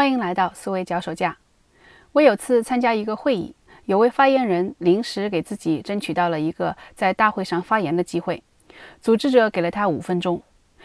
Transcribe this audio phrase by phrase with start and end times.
[0.00, 1.36] 欢迎来到思维脚手架。
[2.12, 3.54] 我有次参加一个会议，
[3.84, 8.42] 有位发言人临时给自己争取到了一个在大会上发言的机会，
[9.02, 10.40] 组织者给了他五分钟，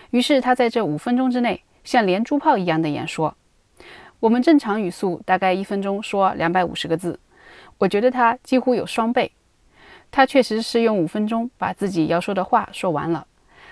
[0.10, 3.34] 于是他在这五分钟之内像连珠炮一样的演说。
[4.20, 7.18] 我们正常语速大概一分钟说两百五十个字，
[7.78, 9.32] 我觉得他几乎有双倍。
[10.12, 13.26] 他确实是用五分钟把自己要说的话说完了，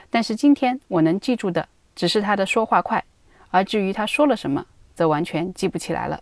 [0.09, 3.03] 但是今天我能记住的只是他的说话快，
[3.49, 4.65] 而至于他说了什么。
[4.93, 6.21] 则完全记不起来了。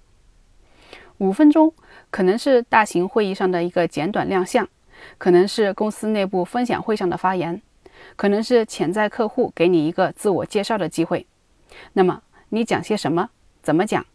[1.18, 1.74] 五分钟
[2.10, 4.68] 可能是大型会议上的一个简短亮相，
[5.18, 7.62] 可能是公司内部分享会上的发言，
[8.16, 11.28] 可能是潜在客户给你一个自我介绍的机会。
[11.94, 13.30] 那么你讲些什么？
[13.62, 14.06] 怎么讲？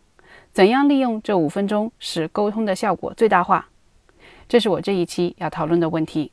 [0.53, 3.69] 怎样利用这五分钟使沟通的效果最大化？
[4.49, 6.33] 这是我这一期要讨论的问题。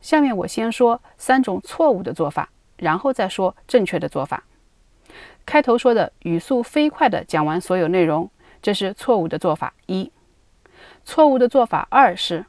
[0.00, 4.44] 下面我先说三种错误的做法，然后再说正确的做法。
[5.48, 8.28] 开头说的语速飞快地讲完所有内容，
[8.60, 10.12] 这是错误的做法一。
[11.04, 12.44] 错误的做法二是，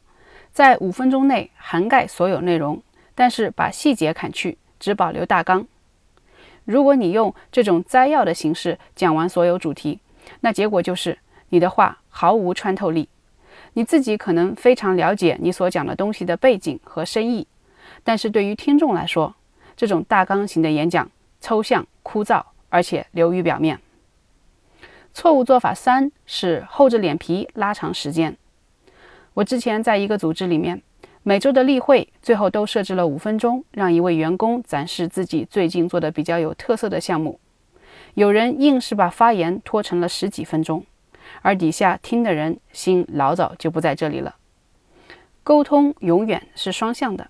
[0.52, 2.84] 在五分钟内涵盖所有内容，
[3.16, 5.66] 但是把细节砍去，只保留大纲。
[6.66, 10.02] 如果你用这种摘要的形式讲完所有主题，
[10.42, 13.08] 那结果就是你的话毫无穿透力。
[13.76, 17.48] 你自己可能非常了解你所讲的东西的背景和深意，
[18.04, 19.34] 但是对于听众来说，
[19.78, 22.44] 这种大纲型的演讲抽象枯燥。
[22.70, 23.80] 而且流于表面。
[25.12, 28.38] 错误做法三是厚着脸皮拉长时间。
[29.34, 30.82] 我之前在一个组织里面，
[31.24, 37.40] 每周的例会最后都设置了五分钟，让一位员工展示自己最近做的比较有特色的项目。
[38.14, 40.86] 有人硬是把发言拖成了十几分钟，
[41.42, 44.36] 而底下听的人心老早就不在这里了。
[45.44, 47.30] 沟通永远是双向的，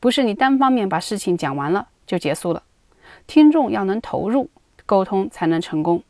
[0.00, 2.62] 不是你单方面把事情讲完了就结束了。
[3.26, 4.50] 听众要能投入。
[4.88, 6.02] 沟通才能成功。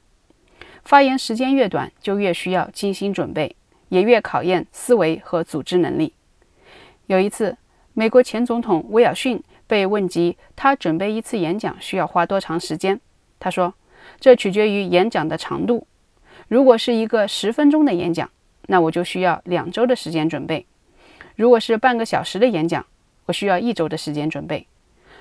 [0.84, 3.56] 发言时间越短，就越需要精心准备，
[3.88, 6.14] 也越考验思维和组织能力。
[7.06, 7.56] 有一次，
[7.92, 13.00] 美国前总统威尔逊被问及他准备一次演讲需要花多长时间，
[13.40, 13.74] 他说
[14.20, 15.86] ：“这取决于演讲的长度。
[16.46, 18.30] 如果是一个十分钟的演讲，
[18.68, 20.64] 那我就需要两周的时间准备；
[21.34, 22.86] 如果是半个小时的演讲，
[23.26, 24.66] 我需要一周的时间准备。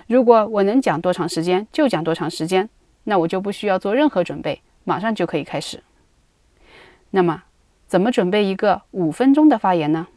[0.05, 2.69] 如果我能讲多长时间，就讲多长时间。”
[3.09, 5.81] 那我就不需要做任何准备，马上就可以开始。
[7.11, 7.43] 那么，
[7.87, 10.07] 怎么准备一个五分钟的发言呢？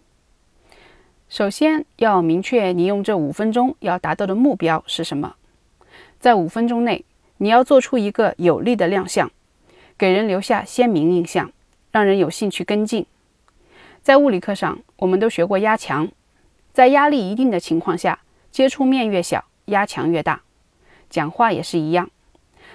[1.28, 5.37] 首先要明确你用这五分钟要达到的目标是什么。
[6.19, 7.05] 在五分钟内，
[7.37, 9.31] 你要做出一个有力的亮相，
[9.97, 11.53] 给人留下鲜明印象，
[11.93, 13.07] 让人有兴趣跟进。
[14.03, 16.09] 在物理课上，我们都学过压强，
[16.72, 18.19] 在压力一定的情况下，
[18.51, 20.43] 接触面越小，压强越大。
[21.09, 22.11] 讲话也是一样。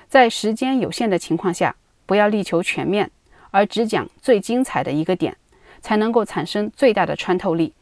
[0.07, 3.09] 在时间有限的情况下，不要力求全面，
[3.51, 5.35] 而只讲最精彩的一个点，
[5.81, 7.73] 才能够产生最大的穿透力。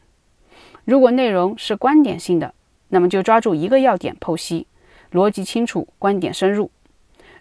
[0.84, 2.54] 如果内容是观点性的，
[2.88, 4.66] 那么就抓住一个要点剖析，
[5.12, 6.70] 逻辑清楚，观点深入；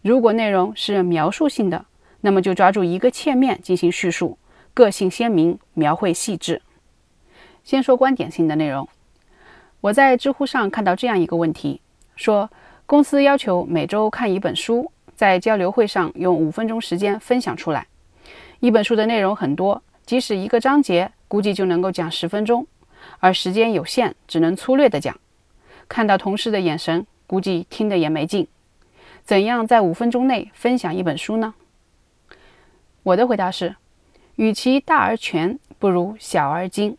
[0.01, 1.85] 如果内容是描述性的，
[2.21, 4.38] 那么就抓住一个切面进行叙述，
[4.73, 6.61] 个性鲜明，描绘细致。
[7.63, 8.88] 先说观点性的内容，
[9.81, 11.81] 我在知乎上看到这样一个问题，
[12.15, 12.50] 说。
[12.85, 17.88] 公司要求每周看一本书，在交流会上用五分钟时间分享出来。
[18.59, 22.67] 一本书的内容很多，即使一个章节，估计就能够讲十分钟，
[23.19, 25.17] 而时间有限，只能粗略的讲。
[25.88, 28.47] 看到同事的眼神，估计听得也没劲。
[29.23, 31.53] 怎样在五分钟内分享一本书呢？
[33.03, 33.75] 我的回答是：
[34.35, 36.97] 与其大而全，不如小而精，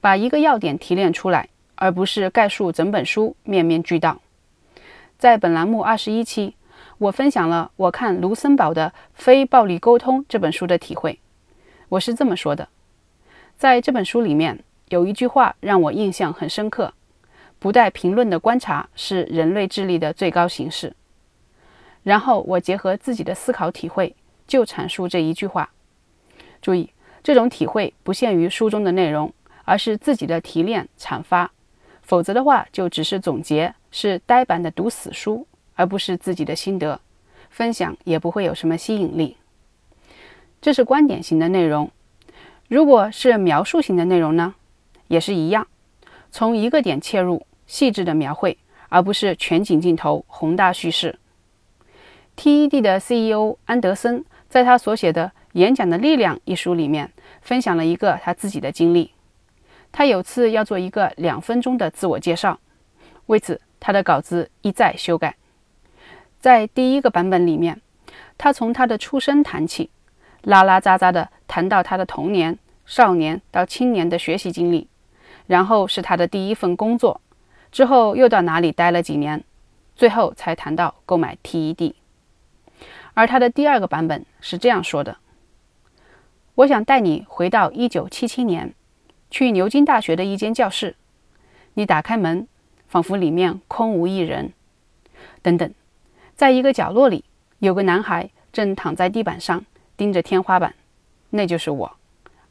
[0.00, 4.20] 把一个要点提炼出来，而不是概述整本书，面面俱到。
[5.20, 6.54] 在本栏目二十一期，
[6.96, 11.20] 我分享了我看卢森堡的《非暴力沟通》这本书的体会。
[11.90, 12.70] 我是这么说的：
[13.58, 16.94] 在这本书里面有一句话让我印象很深刻
[17.60, 20.96] ，“不带评论的观察是人类智力的最高形式。”
[22.02, 24.16] 然后我结合自己的思考体会，
[24.46, 25.68] 就阐述这一句话。
[26.62, 26.88] 注意，
[27.22, 29.30] 这种体会不限于书中的内容，
[29.66, 31.50] 而是自己的提炼阐发。
[32.00, 37.00] 否则的话，就只是总结，是呆板的读死书，而不是自己的心得
[37.48, 39.36] 分享，也不会有什么吸引力。
[40.60, 41.90] 这是观点型的内容。
[42.68, 44.54] 如果是描述型的内容呢，
[45.08, 45.66] 也是一样，
[46.30, 48.56] 从一个点切入，细致的描绘，
[48.88, 51.18] 而不是全景镜头、宏大叙事。
[52.36, 57.12] TED 的 CEO 安德森在他所写的《演讲的力量》一书里面，
[57.42, 59.10] 分享了一个他自己的经历。
[59.90, 62.60] 他有次要做一个两分钟的自我介绍，
[63.26, 65.34] 为此他的稿子一再修改。
[66.38, 67.80] 在第一个版本里面，
[68.38, 69.90] 他从他的出生谈起，
[70.42, 74.88] 拉拉杂杂的谈到他的童年、少年到青年的学习经历，
[75.46, 77.20] 然后是他的第一份工作，
[77.72, 79.42] 之后又到哪里待了几年，
[79.96, 81.94] 最后才谈到购买 TED。
[83.14, 85.18] 而他的第二个版本是这样说的
[86.54, 88.74] ：“我想带你回到1977年，
[89.30, 90.96] 去牛津大学的一间教室。
[91.74, 92.48] 你打开门，
[92.90, 94.52] 仿佛里面空无一人。
[95.40, 95.72] 等等，
[96.36, 97.24] 在一个角落里，
[97.60, 99.64] 有个男孩正躺在地板上。”
[100.00, 100.74] 盯着天花板，
[101.28, 101.96] 那就是我，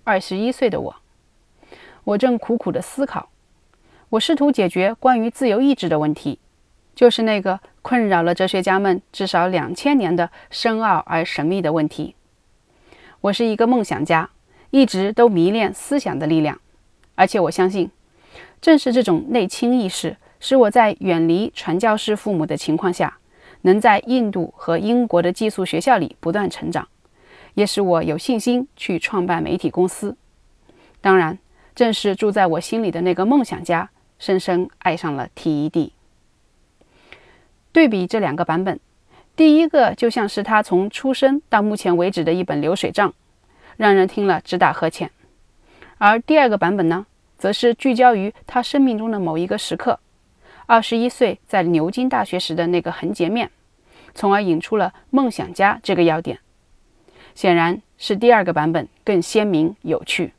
[0.04, 0.96] 二十一岁的我。
[2.04, 3.30] 我正苦苦地思考，
[4.10, 6.38] 我试图解决关于自由意志的问题，
[6.94, 12.14] 就是那个困扰了哲学家们至少两千年的深奥而神秘的问题。
[13.22, 14.30] 我是一个梦想家，
[14.70, 16.62] 一直都迷恋思想的力量，
[17.16, 17.90] 而且我相信，
[18.62, 23.18] 正是这种内倾意识，使我在远离传教士父母的情况下，
[23.62, 26.88] 能在印度和英国的寄宿学校里不断成长。
[27.56, 30.16] 也使我有信心去创办媒体公司。
[31.02, 31.38] 当然，
[31.76, 35.92] 正是住在我心里的那个梦想家，深深爱上了 TED。
[37.74, 38.80] 对比这两个版本，
[39.36, 43.14] 第一个就像是他从出生到目前为止的一本流水账，
[43.76, 45.10] 让人听了直打呵欠；
[45.98, 47.08] 而第二个版本呢，
[47.38, 50.00] 则是聚焦于他生命中的某一个时刻——
[50.70, 53.50] 二十一岁在牛津大学时的那个横截面，
[54.14, 56.42] 从而引出了“梦想家”这个要点。
[57.34, 60.32] 显然是第二个版本更鲜明有趣，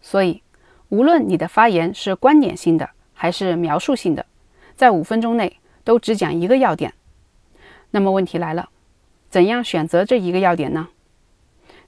[0.00, 0.42] 所以
[0.88, 4.26] 无论你的发言是观点性的还是描述性的，
[4.74, 6.92] 在五分钟内都只讲一个要点。
[7.92, 8.68] 那么问题来了，
[9.30, 10.88] 怎样选择这一个要点呢？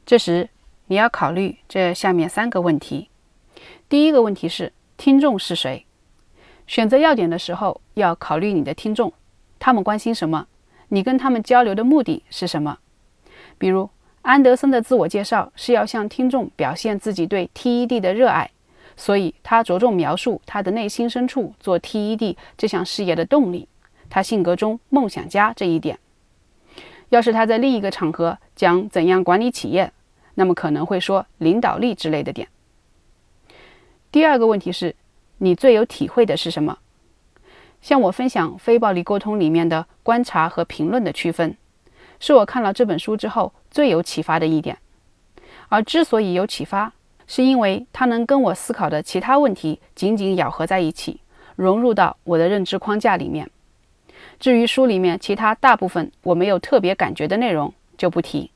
[0.06, 0.48] 这时
[0.86, 3.10] 你要考虑这下面三个问题。
[3.88, 5.84] 第一个问题是听众是谁？
[6.70, 9.12] 选择要点的时候要考虑你的听众，
[9.58, 10.46] 他们关心什么？
[10.90, 12.78] 你跟他们交流的目的是什么？
[13.58, 13.90] 比如，
[14.22, 18.48] 安德森的自我介绍是要向听众表现自己对 TED 的热爱，
[18.96, 23.66] 所以他着重描述他的内心深处做 TED 这项事业的动力，
[24.08, 25.98] 他性格中梦想家这一点。
[27.08, 29.92] 要是他在另一个场合讲怎样管理企业，
[30.36, 32.46] 那么可能会说领导力之类的点。
[34.12, 34.94] 第二个问题是，
[35.42, 36.78] 你最有体会的是什么？
[37.80, 41.56] 向我分享非暴力沟通里面的观察和评论的区分。
[42.18, 44.76] 是我看了这本书之后最有启发的一点，
[45.70, 46.92] 而之所以有启发，
[47.26, 51.20] 是因为它能跟我思考的其他问题紧紧咬合在一起，
[51.56, 53.50] 融入到我的认知框架里面。
[54.38, 58.50] 至于书里面其他大部分我没有特别感觉的内容，就不提。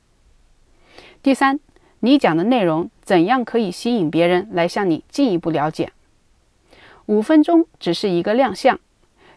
[1.23, 1.59] 第三，
[2.01, 5.91] 你讲的内容怎样可以吸引别人来向你进一步了解？
[7.07, 8.79] 五分钟只是一个亮相，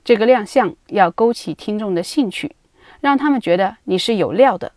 [0.05, 2.55] 这个亮相要勾起听众的兴趣。
[3.00, 4.73] 让他们觉得你是有料的，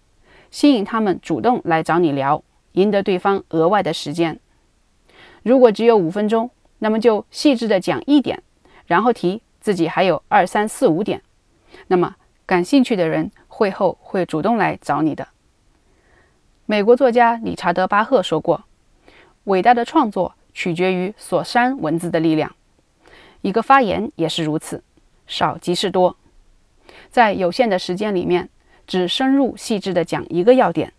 [0.51, 2.43] 吸引他们主动来找你聊，
[2.73, 4.39] 赢得对方额外的时间。
[5.41, 8.43] 如果只有五分钟，那么就细致的讲一点，
[8.85, 11.23] 然后提自己还有二三四五点，
[11.87, 12.15] 那么
[12.45, 15.27] 感兴趣的人会后会主动来找你的。
[16.67, 18.65] 美国作家理查德·巴赫说过
[19.45, 22.55] ：“伟大的创作取决于所删文字的力量，
[23.41, 24.83] 一个发言也是如此，
[25.27, 26.17] 少即是多。”
[27.09, 28.49] 在有限的时间里面，
[28.87, 30.93] 只深入细致的讲一个要点，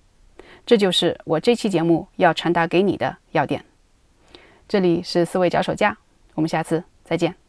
[0.64, 3.64] 这就是我这期节目要传达给你的要点。
[4.68, 5.96] 这里是思维脚手架，
[6.34, 7.41] 我们下次再见。